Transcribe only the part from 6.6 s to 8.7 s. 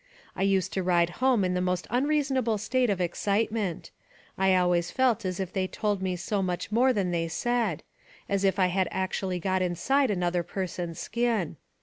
more than they said as if I